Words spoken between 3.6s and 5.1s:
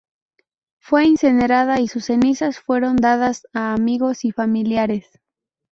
amigos y familiares.